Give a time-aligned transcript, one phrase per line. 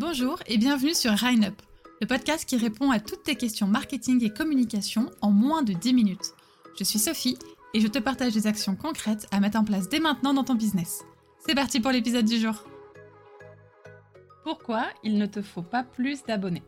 [0.00, 1.60] Bonjour et bienvenue sur Rhine Up,
[2.00, 5.92] le podcast qui répond à toutes tes questions marketing et communication en moins de 10
[5.92, 6.32] minutes.
[6.78, 7.36] Je suis Sophie
[7.74, 10.54] et je te partage des actions concrètes à mettre en place dès maintenant dans ton
[10.54, 11.04] business.
[11.46, 12.64] C'est parti pour l'épisode du jour.
[14.42, 16.62] Pourquoi il ne te faut pas plus d'abonnés?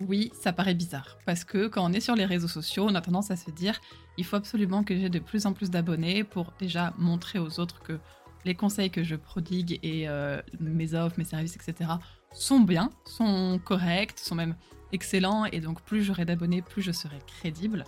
[0.00, 3.00] Oui, ça paraît bizarre, parce que quand on est sur les réseaux sociaux, on a
[3.00, 3.80] tendance à se dire
[4.16, 7.82] il faut absolument que j'ai de plus en plus d'abonnés pour déjà montrer aux autres
[7.82, 7.98] que
[8.46, 11.90] les conseils que je prodigue et euh, mes offres, mes services, etc.
[12.32, 14.56] sont bien, sont corrects, sont même
[14.92, 17.84] excellents, et donc plus j'aurai d'abonnés, plus je serai crédible.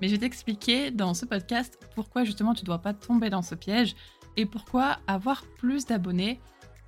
[0.00, 3.42] Mais je vais t'expliquer dans ce podcast pourquoi justement tu ne dois pas tomber dans
[3.42, 3.94] ce piège
[4.36, 6.40] et pourquoi avoir plus d'abonnés,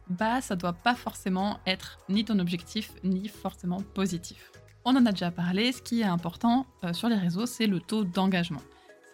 [0.09, 4.51] bah ça doit pas forcément être ni ton objectif ni forcément positif.
[4.85, 7.81] On en a déjà parlé, ce qui est important euh, sur les réseaux, c'est le
[7.81, 8.61] taux d'engagement.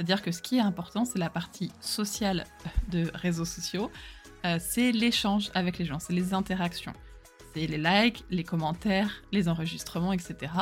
[0.01, 2.47] C'est-à-dire que ce qui est important, c'est la partie sociale
[2.89, 3.91] de réseaux sociaux,
[4.47, 6.95] euh, c'est l'échange avec les gens, c'est les interactions.
[7.53, 10.55] C'est les likes, les commentaires, les enregistrements, etc.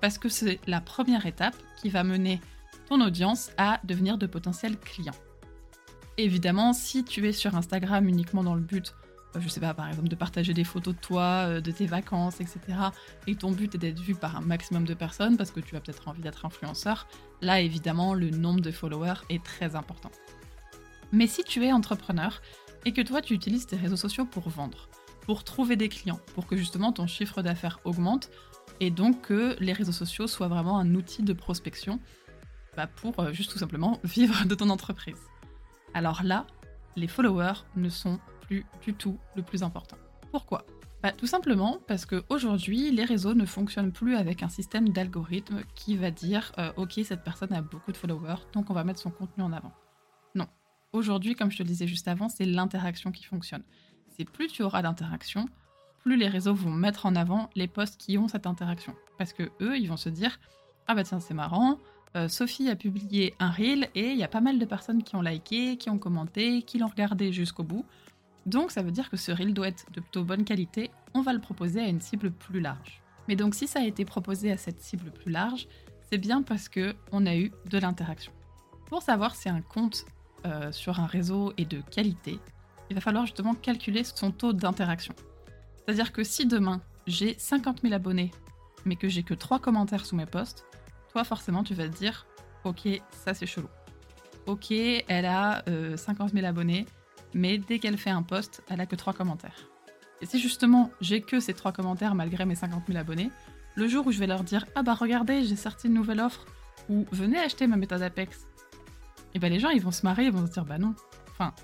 [0.00, 2.40] Parce que c'est la première étape qui va mener
[2.88, 5.12] ton audience à devenir de potentiels clients.
[6.16, 8.94] Évidemment, si tu es sur Instagram uniquement dans le but
[9.36, 12.40] je sais pas, par exemple, de partager des photos de toi, euh, de tes vacances,
[12.40, 12.60] etc.
[13.26, 15.80] Et ton but est d'être vu par un maximum de personnes parce que tu as
[15.80, 17.06] peut-être envie d'être influenceur,
[17.40, 20.10] là évidemment le nombre de followers est très important.
[21.12, 22.40] Mais si tu es entrepreneur
[22.84, 24.88] et que toi tu utilises tes réseaux sociaux pour vendre,
[25.22, 28.30] pour trouver des clients, pour que justement ton chiffre d'affaires augmente
[28.80, 32.00] et donc que les réseaux sociaux soient vraiment un outil de prospection
[32.76, 35.18] bah, pour euh, juste tout simplement vivre de ton entreprise.
[35.94, 36.46] Alors là,
[36.96, 39.96] les followers ne sont du tout le plus important.
[40.30, 40.64] Pourquoi?
[41.02, 45.96] Bah, Tout simplement parce qu'aujourd'hui, les réseaux ne fonctionnent plus avec un système d'algorithme qui
[45.96, 49.10] va dire euh, Ok, cette personne a beaucoup de followers, donc on va mettre son
[49.10, 49.72] contenu en avant.
[50.34, 50.46] Non.
[50.92, 53.62] Aujourd'hui, comme je te le disais juste avant, c'est l'interaction qui fonctionne.
[54.16, 55.46] C'est plus tu auras d'interaction,
[56.00, 58.94] plus les réseaux vont mettre en avant les posts qui ont cette interaction.
[59.18, 60.40] Parce que eux, ils vont se dire
[60.88, 61.78] Ah bah tiens, c'est marrant,
[62.16, 65.14] euh, Sophie a publié un reel et il y a pas mal de personnes qui
[65.14, 67.84] ont liké, qui ont commenté, qui l'ont regardé jusqu'au bout.
[68.48, 71.34] Donc ça veut dire que ce reel doit être de plutôt bonne qualité, on va
[71.34, 73.02] le proposer à une cible plus large.
[73.28, 75.68] Mais donc si ça a été proposé à cette cible plus large,
[76.10, 78.32] c'est bien parce que on a eu de l'interaction.
[78.86, 80.06] Pour savoir si un compte
[80.46, 82.38] euh, sur un réseau est de qualité,
[82.88, 85.14] il va falloir justement calculer son taux d'interaction.
[85.76, 88.30] C'est-à-dire que si demain j'ai 50 000 abonnés,
[88.86, 90.64] mais que j'ai que 3 commentaires sous mes posts,
[91.12, 92.26] toi forcément tu vas te dire
[92.64, 93.68] ok ça c'est chelou.
[94.46, 95.62] Ok elle a
[95.96, 96.86] 50 euh, 000 abonnés,
[97.34, 99.68] mais dès qu'elle fait un post, elle a que 3 commentaires.
[100.20, 103.30] Et si justement j'ai que ces 3 commentaires malgré mes 50 000 abonnés,
[103.76, 106.46] le jour où je vais leur dire Ah bah regardez, j'ai sorti une nouvelle offre,
[106.88, 108.46] ou venez acheter ma méthode Apex,
[109.34, 110.94] et ben les gens ils vont se marrer, ils vont se dire Bah non.
[111.30, 111.54] Enfin,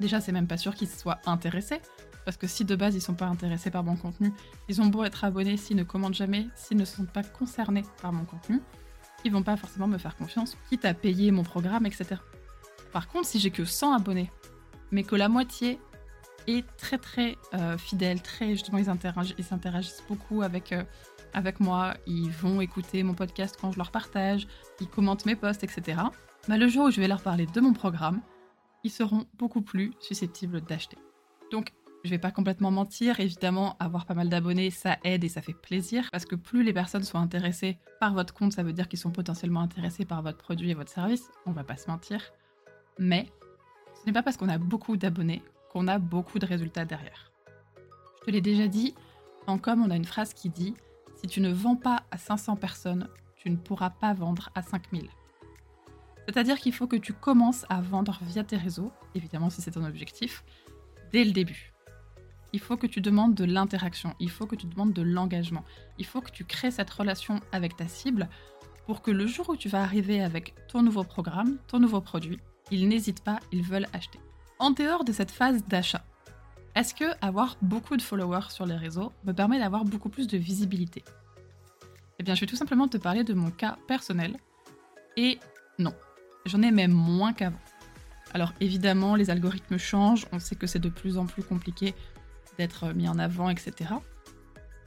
[0.00, 1.80] déjà c'est même pas sûr qu'ils soient intéressés,
[2.24, 4.32] parce que si de base ils sont pas intéressés par mon contenu,
[4.68, 8.12] ils ont beau être abonnés, s'ils ne commandent jamais, s'ils ne sont pas concernés par
[8.12, 8.60] mon contenu,
[9.24, 12.16] ils vont pas forcément me faire confiance, quitte à payer mon programme, etc.
[12.94, 14.30] Par contre, si j'ai que 100 abonnés,
[14.92, 15.80] mais que la moitié
[16.46, 20.84] est très très euh, fidèle, très justement ils interagissent, beaucoup avec, euh,
[21.32, 24.46] avec moi, ils vont écouter mon podcast quand je leur partage,
[24.80, 26.02] ils commentent mes posts, etc.
[26.46, 28.20] Bah, le jour où je vais leur parler de mon programme,
[28.84, 30.98] ils seront beaucoup plus susceptibles d'acheter.
[31.50, 31.72] Donc
[32.04, 35.54] je vais pas complètement mentir, évidemment, avoir pas mal d'abonnés, ça aide et ça fait
[35.54, 39.00] plaisir, parce que plus les personnes sont intéressées par votre compte, ça veut dire qu'ils
[39.00, 42.30] sont potentiellement intéressés par votre produit et votre service, on va pas se mentir.
[42.98, 43.28] Mais
[44.00, 45.42] ce n'est pas parce qu'on a beaucoup d'abonnés
[45.74, 47.32] qu'on a beaucoup de résultats derrière.
[48.20, 48.94] Je te l'ai déjà dit,
[49.46, 50.74] en com, on a une phrase qui dit
[51.16, 55.08] Si tu ne vends pas à 500 personnes, tu ne pourras pas vendre à 5000.
[56.26, 59.84] C'est-à-dire qu'il faut que tu commences à vendre via tes réseaux, évidemment si c'est ton
[59.84, 60.44] objectif,
[61.12, 61.72] dès le début.
[62.52, 65.64] Il faut que tu demandes de l'interaction, il faut que tu demandes de l'engagement,
[65.98, 68.28] il faut que tu crées cette relation avec ta cible
[68.86, 72.38] pour que le jour où tu vas arriver avec ton nouveau programme, ton nouveau produit,
[72.70, 74.20] ils n'hésitent pas, ils veulent acheter.
[74.58, 76.04] En dehors de cette phase d'achat,
[76.74, 80.36] est-ce que avoir beaucoup de followers sur les réseaux me permet d'avoir beaucoup plus de
[80.36, 81.04] visibilité?
[82.18, 84.36] Eh bien, je vais tout simplement te parler de mon cas personnel.
[85.16, 85.38] Et
[85.78, 85.94] non,
[86.46, 87.60] j'en ai même moins qu'avant.
[88.32, 91.94] Alors évidemment, les algorithmes changent, on sait que c'est de plus en plus compliqué
[92.58, 93.90] d'être mis en avant, etc.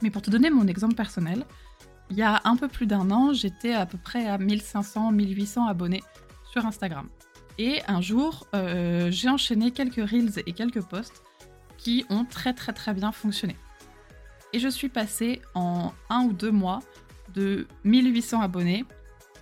[0.02, 1.44] Mais pour te donner mon exemple personnel,
[2.10, 6.02] il y a un peu plus d'un an, j'étais à peu près à 1500-1800 abonnés
[6.50, 7.08] sur Instagram.
[7.58, 11.22] Et un jour, euh, j'ai enchaîné quelques reels et quelques posts
[11.76, 13.56] qui ont très très très bien fonctionné.
[14.52, 16.80] Et je suis passée en un ou deux mois
[17.34, 18.84] de 1800 abonnés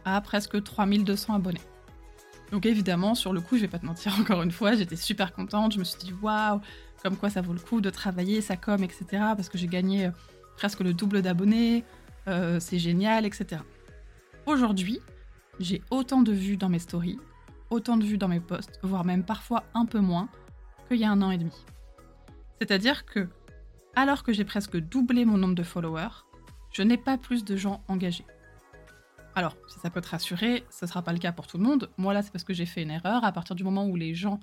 [0.05, 1.61] à presque 3200 abonnés.
[2.53, 5.33] Donc évidemment, sur le coup, je vais pas te mentir encore une fois, j'étais super
[5.35, 5.75] contente.
[5.75, 6.61] Je me suis dit waouh,
[7.03, 9.05] comme quoi ça vaut le coup de travailler sa com, etc.
[9.11, 10.11] Parce que j'ai gagné euh,
[10.57, 11.85] presque le double d'abonnés,
[12.29, 13.61] euh, c'est génial, etc.
[14.47, 15.01] Aujourd'hui,
[15.61, 17.19] j'ai autant de vues dans mes stories,
[17.71, 20.29] autant de vues dans mes posts, voire même parfois un peu moins
[20.89, 21.65] qu'il y a un an et demi.
[22.61, 23.29] C'est-à-dire que,
[23.95, 26.25] alors que j'ai presque doublé mon nombre de followers,
[26.73, 28.27] je n'ai pas plus de gens engagés.
[29.35, 31.65] Alors, si ça peut te rassurer, ce ne sera pas le cas pour tout le
[31.65, 31.91] monde.
[31.99, 33.23] Moi, là, c'est parce que j'ai fait une erreur.
[33.23, 34.41] À partir du moment où les gens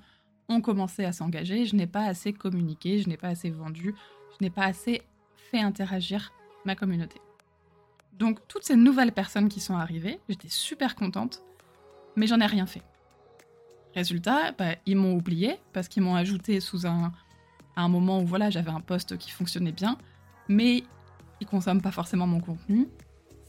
[0.48, 3.94] ont commencé à s'engager, je n'ai pas assez communiqué, je n'ai pas assez vendu,
[4.32, 5.02] je n'ai pas assez
[5.50, 6.32] fait interagir
[6.64, 7.20] ma communauté.
[8.12, 11.42] Donc, toutes ces nouvelles personnes qui sont arrivées, j'étais super contente,
[12.14, 12.82] mais j'en ai rien fait.
[13.94, 17.12] Résultat, bah, ils m'ont oublié parce qu'ils m'ont ajouté sous à
[17.76, 19.98] un moment où voilà, j'avais un poste qui fonctionnait bien,
[20.48, 20.82] mais
[21.40, 22.88] ils consomment pas forcément mon contenu,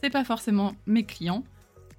[0.02, 1.44] c'est pas forcément mes clients,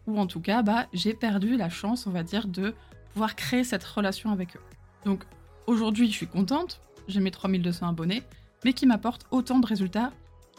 [0.07, 2.75] ou en tout cas, bah, j'ai perdu la chance, on va dire, de
[3.13, 4.63] pouvoir créer cette relation avec eux.
[5.05, 5.25] Donc
[5.67, 8.23] aujourd'hui, je suis contente, j'ai mes 3200 abonnés,
[8.65, 10.13] mais qui m'apportent autant de résultats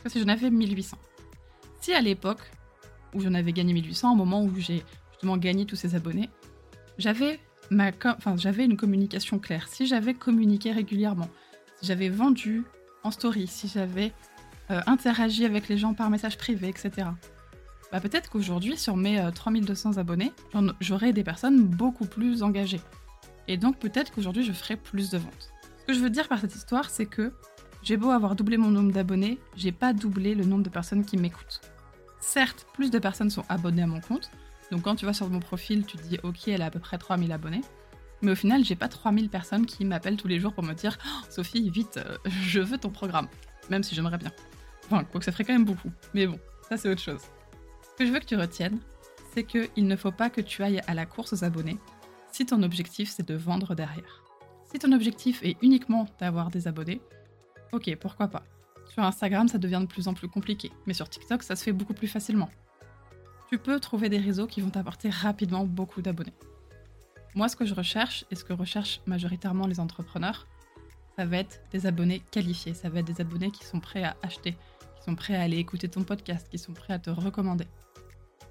[0.04, 0.98] que si j'en avais 1800.
[1.80, 2.42] Si à l'époque,
[3.14, 6.30] où j'en avais gagné 1800, au moment où j'ai justement gagné tous ces abonnés,
[6.98, 11.30] j'avais ma enfin, j'avais une communication claire, si j'avais communiqué régulièrement,
[11.80, 12.64] si j'avais vendu
[13.04, 14.14] en story, si j'avais
[14.72, 17.08] euh, interagi avec les gens par message privé, etc.
[17.92, 20.34] Bah peut-être qu'aujourd'hui, sur mes 3200 euh, abonnés,
[20.82, 22.82] j'aurais des personnes beaucoup plus engagées.
[23.48, 25.54] Et donc peut-être qu'aujourd'hui, je ferai plus de ventes.
[25.80, 27.32] Ce que je veux dire par cette histoire, c'est que
[27.82, 31.16] j'ai beau avoir doublé mon nombre d'abonnés, j'ai pas doublé le nombre de personnes qui
[31.16, 31.62] m'écoutent.
[32.20, 34.30] Certes, plus de personnes sont abonnées à mon compte,
[34.72, 36.80] donc quand tu vas sur mon profil, tu te dis ok, elle a à peu
[36.80, 37.62] près 3000 abonnés.
[38.22, 40.98] Mais au final, j'ai pas 3000 personnes qui m'appellent tous les jours pour me dire
[41.06, 42.18] oh, Sophie, vite, euh,
[42.48, 43.28] je veux ton programme.
[43.70, 44.32] Même si j'aimerais bien.
[44.86, 45.92] Enfin, quoi que ça ferait quand même beaucoup.
[46.14, 47.22] Mais bon, ça c'est autre chose.
[47.82, 48.80] Ce que je veux que tu retiennes,
[49.34, 51.78] c'est qu'il ne faut pas que tu ailles à la course aux abonnés
[52.32, 54.24] si ton objectif c'est de vendre derrière.
[54.72, 57.02] Si ton objectif est uniquement d'avoir des abonnés,
[57.72, 58.44] ok, pourquoi pas.
[58.90, 61.72] Sur Instagram, ça devient de plus en plus compliqué, mais sur TikTok, ça se fait
[61.72, 62.50] beaucoup plus facilement.
[63.50, 66.34] Tu peux trouver des réseaux qui vont t'apporter rapidement beaucoup d'abonnés.
[67.34, 70.48] Moi, ce que je recherche, et ce que recherchent majoritairement les entrepreneurs,
[71.16, 74.18] ça va être des abonnés qualifiés, ça va être des abonnés qui sont prêts à
[74.22, 74.52] acheter,
[74.98, 77.68] qui sont prêts à aller écouter ton podcast, qui sont prêts à te recommander.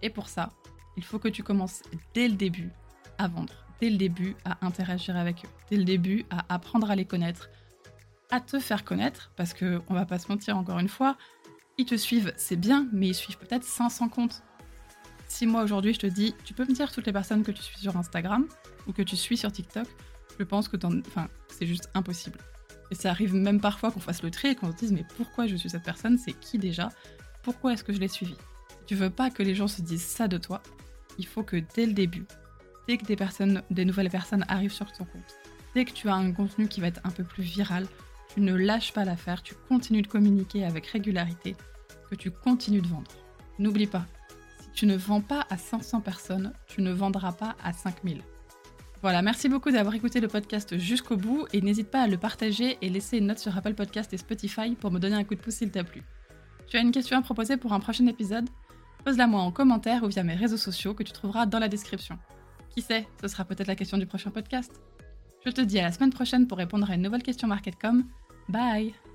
[0.02, 0.50] Et pour ça,
[0.96, 1.82] il faut que tu commences
[2.14, 2.70] dès le début
[3.18, 6.96] à vendre, dès le début à interagir avec eux, dès le début à apprendre à
[6.96, 7.50] les connaître,
[8.30, 11.16] à te faire connaître, parce que on va pas se mentir encore une fois,
[11.78, 14.42] ils te suivent, c'est bien, mais ils suivent peut-être 500 comptes.
[15.36, 17.62] Si moi aujourd'hui je te dis, tu peux me dire toutes les personnes que tu
[17.62, 18.46] suis sur Instagram,
[18.86, 19.86] ou que tu suis sur TikTok,
[20.38, 22.38] je pense que enfin, c'est juste impossible.
[22.90, 25.46] Et ça arrive même parfois qu'on fasse le tri et qu'on se dise mais pourquoi
[25.46, 26.16] je suis cette personne?
[26.16, 26.88] C'est qui déjà?
[27.42, 30.06] Pourquoi est-ce que je l'ai suivi Si tu veux pas que les gens se disent
[30.06, 30.62] ça de toi,
[31.18, 32.24] il faut que dès le début,
[32.88, 35.36] dès que des personnes, des nouvelles personnes arrivent sur ton compte,
[35.74, 37.86] dès que tu as un contenu qui va être un peu plus viral,
[38.32, 41.56] tu ne lâches pas l'affaire, tu continues de communiquer avec régularité,
[42.08, 43.10] que tu continues de vendre.
[43.58, 44.06] N'oublie pas,
[44.76, 48.22] tu ne vends pas à 500 personnes, tu ne vendras pas à 5000.
[49.00, 52.76] Voilà, merci beaucoup d'avoir écouté le podcast jusqu'au bout et n'hésite pas à le partager
[52.82, 55.40] et laisser une note sur Apple Podcast et Spotify pour me donner un coup de
[55.40, 56.02] pouce s'il t'a plu.
[56.68, 58.48] Tu as une question à proposer pour un prochain épisode?
[59.04, 62.18] Pose-la moi en commentaire ou via mes réseaux sociaux que tu trouveras dans la description.
[62.70, 64.82] Qui sait, ce sera peut-être la question du prochain podcast.
[65.46, 68.04] Je te dis à la semaine prochaine pour répondre à une nouvelle question Marketcom.
[68.48, 69.05] Bye